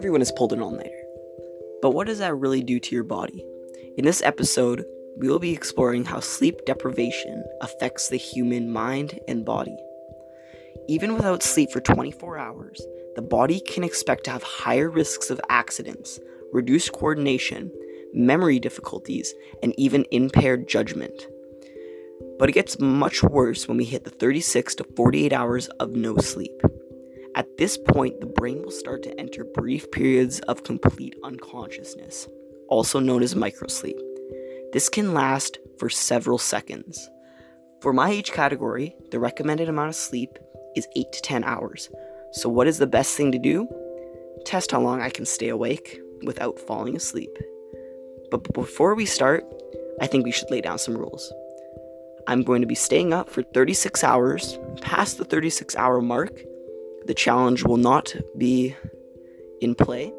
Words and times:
Everyone 0.00 0.22
has 0.22 0.32
pulled 0.32 0.54
an 0.54 0.62
all 0.62 0.70
nighter. 0.70 1.04
But 1.82 1.90
what 1.90 2.06
does 2.06 2.20
that 2.20 2.34
really 2.34 2.62
do 2.62 2.80
to 2.80 2.94
your 2.94 3.04
body? 3.04 3.44
In 3.98 4.06
this 4.06 4.22
episode, 4.22 4.86
we 5.18 5.28
will 5.28 5.38
be 5.38 5.52
exploring 5.52 6.06
how 6.06 6.20
sleep 6.20 6.64
deprivation 6.64 7.44
affects 7.60 8.08
the 8.08 8.16
human 8.16 8.72
mind 8.72 9.20
and 9.28 9.44
body. 9.44 9.76
Even 10.88 11.12
without 11.12 11.42
sleep 11.42 11.70
for 11.70 11.82
24 11.82 12.38
hours, 12.38 12.80
the 13.14 13.20
body 13.20 13.60
can 13.60 13.84
expect 13.84 14.24
to 14.24 14.30
have 14.30 14.42
higher 14.42 14.88
risks 14.88 15.28
of 15.28 15.38
accidents, 15.50 16.18
reduced 16.50 16.92
coordination, 16.92 17.70
memory 18.14 18.58
difficulties, 18.58 19.34
and 19.62 19.78
even 19.78 20.06
impaired 20.12 20.66
judgment. 20.66 21.26
But 22.38 22.48
it 22.48 22.52
gets 22.52 22.80
much 22.80 23.22
worse 23.22 23.68
when 23.68 23.76
we 23.76 23.84
hit 23.84 24.04
the 24.04 24.10
36 24.10 24.76
to 24.76 24.84
48 24.96 25.34
hours 25.34 25.68
of 25.78 25.90
no 25.90 26.16
sleep. 26.16 26.58
At 27.36 27.56
this 27.58 27.78
point, 27.78 28.20
the 28.20 28.26
brain 28.26 28.62
will 28.62 28.72
start 28.72 29.02
to 29.04 29.20
enter 29.20 29.44
brief 29.44 29.90
periods 29.92 30.40
of 30.40 30.64
complete 30.64 31.14
unconsciousness, 31.22 32.26
also 32.68 32.98
known 32.98 33.22
as 33.22 33.34
microsleep. 33.34 33.98
This 34.72 34.88
can 34.88 35.14
last 35.14 35.58
for 35.78 35.88
several 35.88 36.38
seconds. 36.38 37.08
For 37.80 37.92
my 37.92 38.10
age 38.10 38.32
category, 38.32 38.96
the 39.10 39.20
recommended 39.20 39.68
amount 39.68 39.90
of 39.90 39.94
sleep 39.94 40.38
is 40.74 40.88
8 40.96 41.12
to 41.12 41.22
10 41.22 41.44
hours. 41.44 41.88
So, 42.32 42.48
what 42.48 42.66
is 42.66 42.78
the 42.78 42.86
best 42.86 43.16
thing 43.16 43.30
to 43.32 43.38
do? 43.38 43.68
Test 44.44 44.72
how 44.72 44.80
long 44.80 45.00
I 45.00 45.10
can 45.10 45.24
stay 45.24 45.48
awake 45.48 46.00
without 46.24 46.58
falling 46.58 46.96
asleep. 46.96 47.30
But 48.30 48.52
before 48.54 48.94
we 48.94 49.06
start, 49.06 49.44
I 50.00 50.06
think 50.06 50.24
we 50.24 50.32
should 50.32 50.50
lay 50.50 50.60
down 50.60 50.78
some 50.78 50.96
rules. 50.96 51.32
I'm 52.26 52.42
going 52.42 52.60
to 52.60 52.66
be 52.66 52.74
staying 52.74 53.12
up 53.12 53.28
for 53.28 53.42
36 53.42 54.04
hours. 54.04 54.58
Past 54.80 55.18
the 55.18 55.24
36 55.24 55.74
hour 55.76 56.00
mark, 56.00 56.40
the 57.06 57.14
challenge 57.14 57.64
will 57.64 57.76
not 57.76 58.14
be 58.36 58.76
in 59.60 59.74
play. 59.74 60.12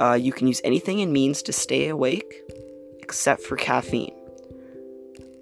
Uh, 0.00 0.14
you 0.14 0.32
can 0.32 0.46
use 0.46 0.60
anything 0.64 1.00
and 1.00 1.12
means 1.12 1.42
to 1.42 1.52
stay 1.52 1.88
awake 1.88 2.34
except 3.00 3.42
for 3.42 3.56
caffeine. 3.56 4.14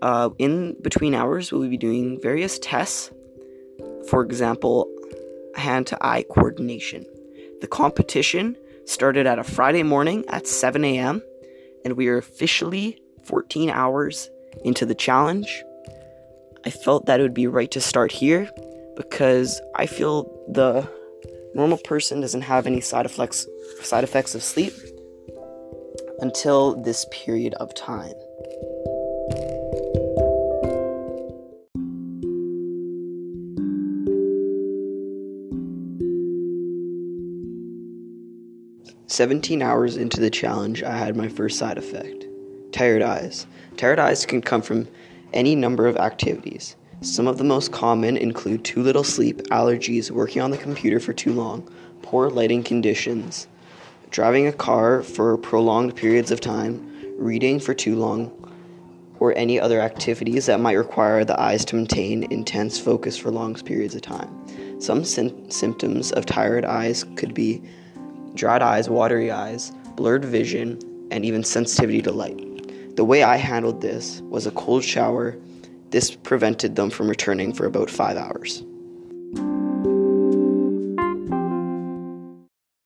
Uh, 0.01 0.31
in 0.39 0.77
between 0.83 1.15
hours, 1.15 1.53
we'll 1.53 1.69
be 1.69 1.77
doing 1.77 2.21
various 2.21 2.59
tests. 2.59 3.11
For 4.09 4.23
example, 4.23 4.89
hand 5.55 5.87
to 5.89 5.99
eye 6.05 6.25
coordination. 6.25 7.07
The 7.61 7.69
competition 7.69 8.57
started 8.85 9.27
at 9.27 9.39
a 9.39 9.45
Friday 9.45 9.85
morning 9.85 10.25
at 10.29 10.47
7 10.47 10.85
a.m., 10.85 11.23
and 11.85 11.97
we 11.97 12.09
are 12.09 12.17
officially 12.17 13.01
14 13.25 13.71
hours 13.71 14.29
into 14.65 14.85
the 14.85 14.95
challenge. 14.95 15.63
I 16.65 16.71
felt 16.71 17.07
that 17.07 17.21
it 17.21 17.23
would 17.23 17.35
be 17.35 17.47
right 17.47 17.71
to 17.71 17.81
start 17.81 18.11
here 18.11 18.51
because 19.03 19.61
I 19.75 19.87
feel 19.87 20.25
the 20.49 20.89
normal 21.55 21.79
person 21.79 22.21
doesn't 22.21 22.43
have 22.43 22.67
any 22.67 22.81
side 22.81 23.05
effects 23.05 23.47
side 23.83 24.05
effects 24.05 24.35
of 24.35 24.43
sleep 24.43 24.73
until 26.21 26.81
this 26.83 27.05
period 27.11 27.55
of 27.55 27.75
time. 27.75 28.15
Seventeen 39.09 39.61
hours 39.61 39.97
into 39.97 40.21
the 40.21 40.31
challenge, 40.31 40.83
I 40.83 40.97
had 40.97 41.17
my 41.17 41.29
first 41.29 41.59
side 41.59 41.77
effect 41.77 42.25
tired 42.73 43.03
eyes. 43.03 43.47
Tired 43.77 43.99
eyes 43.99 44.25
can 44.25 44.41
come 44.41 44.63
from 44.63 44.89
any 45.35 45.55
number 45.55 45.87
of 45.87 45.97
activities. 45.99 46.77
Some 47.03 47.27
of 47.27 47.37
the 47.37 47.43
most 47.43 47.73
common 47.73 48.17
include 48.17 48.65
too 48.65 48.81
little 48.81 49.03
sleep, 49.03 49.43
allergies, 49.49 50.13
working 50.13 50.41
on 50.41 50.53
the 50.53 50.57
computer 50.57 51.01
for 51.01 51.13
too 51.13 51.33
long, 51.33 51.69
poor 52.01 52.31
lighting 52.31 52.63
conditions, 52.63 53.49
driving 54.11 54.47
a 54.47 54.53
car 54.53 55.03
for 55.03 55.37
prolonged 55.37 55.97
periods 55.97 56.31
of 56.31 56.41
time, 56.41 56.89
reading 57.19 57.59
for 57.59 57.75
too 57.75 57.97
long, 57.97 58.31
or 59.19 59.37
any 59.37 59.59
other 59.59 59.81
activities 59.81 60.47
that 60.47 60.61
might 60.61 60.75
require 60.75 61.25
the 61.25 61.39
eyes 61.41 61.65
to 61.65 61.75
maintain 61.75 62.23
intense 62.31 62.79
focus 62.79 63.19
for 63.19 63.33
long 63.33 63.57
periods 63.57 63.97
of 63.97 64.03
time. 64.03 64.81
Some 64.81 65.05
sy- 65.05 65.35
symptoms 65.49 66.13
of 66.13 66.25
tired 66.25 66.65
eyes 66.65 67.05
could 67.17 67.35
be 67.35 67.65
dried 68.35 68.63
eyes, 68.63 68.89
watery 68.89 69.33
eyes, 69.33 69.73
blurred 69.97 70.25
vision, 70.25 70.79
and 71.11 71.25
even 71.25 71.43
sensitivity 71.43 72.01
to 72.03 72.13
light. 72.13 72.95
The 72.95 73.05
way 73.05 73.25
I 73.25 73.39
handled 73.39 73.81
this 73.81 74.21
was 74.21 74.47
a 74.47 74.53
cold 74.53 74.85
shower 74.85 75.37
this 75.93 76.17
prevented 76.17 76.75
them 76.75 76.91
from 76.91 77.09
returning 77.09 77.53
for 77.53 77.67
about 77.67 77.89
five 77.89 78.17
hours. 78.17 78.63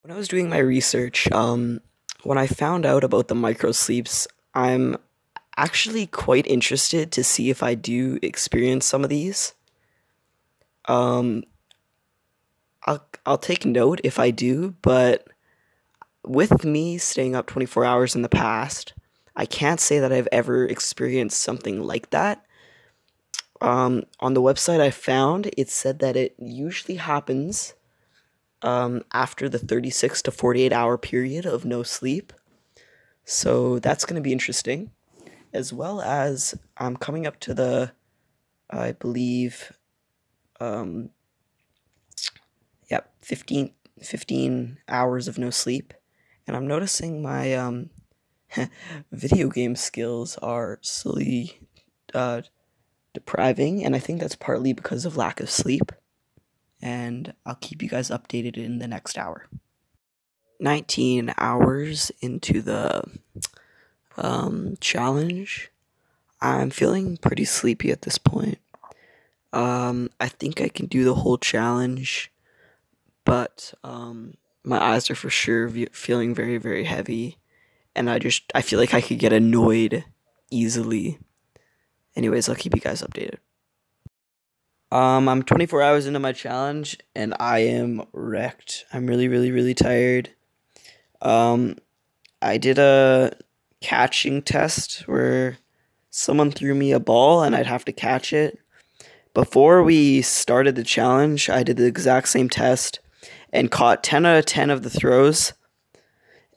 When 0.03 0.11
I 0.11 0.17
was 0.17 0.28
doing 0.28 0.50
my 0.50 0.59
research, 0.59 1.31
um, 1.33 1.81
when 2.25 2.37
I 2.37 2.47
found 2.47 2.84
out 2.84 3.05
about 3.05 3.28
the 3.28 3.34
micro 3.34 3.72
sleeps, 3.72 4.27
I'm 4.55 4.97
actually 5.56 6.06
quite 6.06 6.47
interested 6.47 7.12
to 7.12 7.25
see 7.25 7.49
if 7.49 7.62
I 7.62 7.75
do 7.75 8.19
experience 8.22 8.84
some 8.84 9.05
of 9.05 9.11
these. 9.11 9.55
Um, 10.87 11.45
I'll 12.84 13.06
I'll 13.25 13.39
take 13.39 13.65
note 13.65 14.00
if 14.05 14.19
I 14.19 14.31
do, 14.31 14.75
but 14.83 15.28
with 16.25 16.65
me 16.65 16.99
staying 16.99 17.34
up 17.34 17.47
24 17.47 17.84
hours 17.84 18.15
in 18.15 18.22
the 18.22 18.28
past, 18.28 18.95
I 19.37 19.47
can't 19.47 19.81
say 19.81 19.99
that 19.99 20.12
I've 20.12 20.28
ever 20.33 20.66
experienced 20.66 21.41
something 21.41 21.83
like 21.83 22.11
that 22.11 22.46
um, 23.61 24.05
on 24.21 24.34
the 24.34 24.43
website 24.43 24.81
I 24.81 24.91
found, 24.91 25.50
it 25.56 25.69
said 25.69 25.99
that 26.00 26.17
it 26.17 26.34
usually 26.39 26.97
happens 26.97 27.75
um, 28.62 29.03
after 29.12 29.49
the 29.49 29.59
36 29.59 30.22
to 30.22 30.31
48 30.31 30.72
hour 30.72 30.99
period 30.99 31.47
of 31.47 31.65
no 31.65 31.83
sleep. 31.83 32.33
So 33.25 33.78
that's 33.78 34.05
going 34.05 34.16
to 34.16 34.25
be 34.25 34.33
interesting. 34.33 34.91
As 35.53 35.72
well 35.72 36.00
as 36.00 36.55
I'm 36.77 36.97
coming 36.97 37.27
up 37.27 37.41
to 37.41 37.55
the, 37.55 37.93
I 38.69 38.93
believe, 38.93 39.72
um, 40.61 41.11
yep, 42.91 43.12
15, 43.22 43.72
15 44.03 44.78
hours 44.89 45.28
of 45.28 45.39
no 45.39 45.50
sleep. 45.50 45.95
And 46.47 46.56
I'm 46.56 46.66
noticing 46.66 47.22
my 47.22 47.55
um, 47.55 47.91
video 49.12 49.49
game 49.49 49.77
skills 49.77 50.37
are 50.39 50.78
slowly 50.83 51.61
uh, 52.15 52.43
depriving, 53.16 53.82
and 53.82 53.97
I 53.97 53.99
think 53.99 54.21
that's 54.21 54.37
partly 54.37 54.75
because 54.75 55.06
of 55.06 55.16
lack 55.16 55.41
of 55.41 55.50
sleep. 55.50 55.91
And 56.82 57.32
I'll 57.47 57.56
keep 57.56 57.82
you 57.82 57.88
guys 57.88 58.10
updated 58.10 58.59
in 58.59 58.78
the 58.78 58.87
next 58.87 59.16
hour. 59.16 59.47
19 60.60 61.32
hours 61.38 62.12
into 62.21 62.60
the 62.60 63.03
um, 64.19 64.77
challenge, 64.81 65.71
I'm 66.43 66.69
feeling 66.69 67.16
pretty 67.16 67.47
sleepy 67.47 67.91
at 67.91 68.03
this 68.03 68.19
point. 68.19 68.59
Um, 69.54 70.10
I 70.21 70.28
think 70.28 70.60
I 70.60 70.69
can 70.69 70.84
do 70.84 71.04
the 71.04 71.15
whole 71.15 71.38
challenge, 71.38 72.31
but 73.25 73.72
um, 73.83 74.34
my 74.62 74.78
eyes 74.78 75.10
are 75.10 75.15
for 75.15 75.31
sure 75.31 75.71
feeling 75.93 76.34
very, 76.34 76.59
very 76.59 76.84
heavy, 76.84 77.38
and 77.94 78.10
I 78.10 78.19
just 78.19 78.43
I 78.54 78.60
feel 78.60 78.78
like 78.78 78.93
I 78.93 79.00
could 79.00 79.19
get 79.19 79.33
annoyed 79.33 80.04
easily 80.50 81.19
Anyways, 82.16 82.49
I'll 82.49 82.56
keep 82.56 82.75
you 82.75 82.81
guys 82.81 83.03
updated. 83.03 83.37
Um, 84.91 85.28
I'm 85.28 85.43
24 85.43 85.82
hours 85.82 86.06
into 86.06 86.19
my 86.19 86.32
challenge 86.32 86.97
and 87.15 87.34
I 87.38 87.59
am 87.59 88.03
wrecked. 88.13 88.86
I'm 88.92 89.07
really, 89.07 89.28
really, 89.28 89.51
really 89.51 89.74
tired. 89.74 90.30
Um, 91.21 91.77
I 92.41 92.57
did 92.57 92.78
a 92.78 93.36
catching 93.80 94.42
test 94.42 95.01
where 95.07 95.59
someone 96.10 96.51
threw 96.51 96.74
me 96.74 96.92
a 96.92 97.01
ball 97.01 97.42
and 97.42 97.54
I'd 97.54 97.66
have 97.66 97.84
to 97.86 97.92
catch 97.92 98.33
it. 98.33 98.59
Before 99.34 99.83
we 99.83 100.22
started 100.22 100.77
the 100.77 100.84
challenge, 100.84 101.51
I 101.51 101.63
did 101.63 101.77
the 101.77 101.86
exact 101.86 102.28
same 102.28 102.48
test 102.48 103.01
and 103.53 103.71
caught 103.71 104.03
10 104.03 104.24
out 104.24 104.39
of 104.39 104.47
10 104.47 104.71
of 104.71 104.83
the 104.83 104.91
throws. 104.91 105.53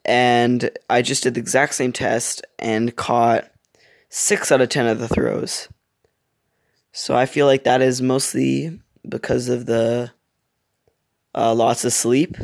And 0.06 0.72
I 0.90 1.02
just 1.02 1.24
did 1.24 1.34
the 1.34 1.42
exact 1.42 1.74
same 1.74 1.92
test 1.92 2.46
and 2.58 2.96
caught 2.96 3.52
six 4.10 4.52
out 4.52 4.62
of 4.62 4.70
10 4.70 4.88
of 4.88 5.00
the 5.00 5.08
throws. 5.08 5.70
So 6.92 7.16
I 7.16 7.26
feel 7.26 7.46
like 7.46 7.64
that 7.64 7.82
is 7.82 8.02
mostly 8.02 8.80
because 9.08 9.48
of 9.50 9.66
the 9.66 10.12
uh, 11.36 11.54
lots 11.54 11.86
of 11.86 11.94
sleep. 11.94 12.36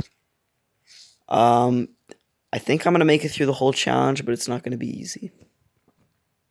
Um, 1.28 1.90
I 2.54 2.60
think 2.60 2.86
I'm 2.86 2.94
going 2.94 3.00
to 3.00 3.06
make 3.06 3.26
it 3.26 3.30
through 3.30 3.48
the 3.48 3.54
whole 3.54 3.74
challenge, 3.74 4.24
but 4.24 4.34
it's 4.34 4.48
not 4.48 4.64
going 4.64 4.72
to 4.72 4.78
be 4.78 5.00
easy. 5.00 5.32